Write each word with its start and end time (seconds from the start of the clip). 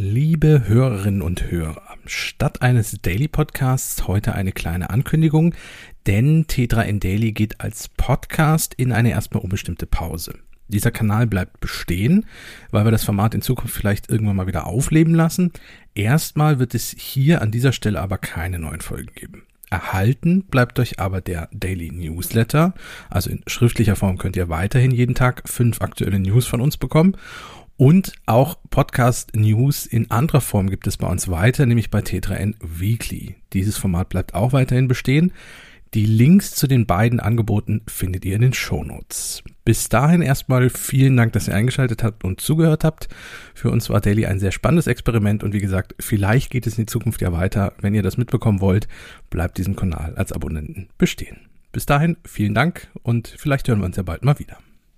Liebe 0.00 0.62
Hörerinnen 0.68 1.22
und 1.22 1.50
Hörer, 1.50 1.96
statt 2.06 2.62
eines 2.62 2.92
Daily 3.02 3.26
Podcasts 3.26 4.06
heute 4.06 4.32
eine 4.32 4.52
kleine 4.52 4.90
Ankündigung, 4.90 5.56
denn 6.06 6.44
T3N 6.44 7.00
Daily 7.00 7.32
geht 7.32 7.60
als 7.60 7.88
Podcast 7.88 8.74
in 8.74 8.92
eine 8.92 9.10
erstmal 9.10 9.42
unbestimmte 9.42 9.86
Pause. 9.86 10.38
Dieser 10.68 10.92
Kanal 10.92 11.26
bleibt 11.26 11.58
bestehen, 11.58 12.26
weil 12.70 12.84
wir 12.84 12.92
das 12.92 13.02
Format 13.02 13.34
in 13.34 13.42
Zukunft 13.42 13.74
vielleicht 13.74 14.08
irgendwann 14.08 14.36
mal 14.36 14.46
wieder 14.46 14.68
aufleben 14.68 15.16
lassen. 15.16 15.50
Erstmal 15.96 16.60
wird 16.60 16.76
es 16.76 16.94
hier 16.96 17.42
an 17.42 17.50
dieser 17.50 17.72
Stelle 17.72 18.00
aber 18.00 18.18
keine 18.18 18.60
neuen 18.60 18.82
Folgen 18.82 19.12
geben. 19.16 19.48
Erhalten 19.68 20.44
bleibt 20.44 20.78
euch 20.78 21.00
aber 21.00 21.20
der 21.20 21.48
Daily 21.52 21.90
Newsletter. 21.90 22.72
Also 23.10 23.30
in 23.30 23.42
schriftlicher 23.48 23.96
Form 23.96 24.16
könnt 24.16 24.36
ihr 24.36 24.48
weiterhin 24.48 24.92
jeden 24.92 25.16
Tag 25.16 25.42
fünf 25.48 25.82
aktuelle 25.82 26.20
News 26.20 26.46
von 26.46 26.60
uns 26.60 26.76
bekommen. 26.76 27.16
Und 27.78 28.12
auch 28.26 28.58
Podcast 28.70 29.36
News 29.36 29.86
in 29.86 30.10
anderer 30.10 30.40
Form 30.40 30.68
gibt 30.68 30.88
es 30.88 30.96
bei 30.96 31.06
uns 31.06 31.28
weiter, 31.28 31.64
nämlich 31.64 31.92
bei 31.92 32.00
T3N 32.00 32.56
Weekly. 32.60 33.36
Dieses 33.52 33.78
Format 33.78 34.08
bleibt 34.08 34.34
auch 34.34 34.52
weiterhin 34.52 34.88
bestehen. 34.88 35.32
Die 35.94 36.04
Links 36.04 36.56
zu 36.56 36.66
den 36.66 36.86
beiden 36.86 37.20
Angeboten 37.20 37.82
findet 37.86 38.24
ihr 38.24 38.34
in 38.34 38.42
den 38.42 38.52
Show 38.52 38.82
Notes. 38.82 39.44
Bis 39.64 39.88
dahin 39.88 40.22
erstmal 40.22 40.70
vielen 40.70 41.16
Dank, 41.16 41.34
dass 41.34 41.46
ihr 41.46 41.54
eingeschaltet 41.54 42.02
habt 42.02 42.24
und 42.24 42.40
zugehört 42.40 42.82
habt. 42.82 43.08
Für 43.54 43.70
uns 43.70 43.88
war 43.88 44.00
Daily 44.00 44.26
ein 44.26 44.40
sehr 44.40 44.50
spannendes 44.50 44.88
Experiment 44.88 45.44
und 45.44 45.52
wie 45.52 45.60
gesagt, 45.60 45.94
vielleicht 46.00 46.50
geht 46.50 46.66
es 46.66 46.78
in 46.78 46.82
die 46.86 46.90
Zukunft 46.90 47.22
ja 47.22 47.30
weiter. 47.30 47.74
Wenn 47.80 47.94
ihr 47.94 48.02
das 48.02 48.16
mitbekommen 48.16 48.60
wollt, 48.60 48.88
bleibt 49.30 49.56
diesem 49.56 49.76
Kanal 49.76 50.16
als 50.16 50.32
Abonnenten 50.32 50.88
bestehen. 50.98 51.46
Bis 51.70 51.86
dahin 51.86 52.16
vielen 52.24 52.54
Dank 52.54 52.88
und 53.04 53.32
vielleicht 53.38 53.68
hören 53.68 53.78
wir 53.78 53.86
uns 53.86 53.96
ja 53.96 54.02
bald 54.02 54.24
mal 54.24 54.40
wieder. 54.40 54.58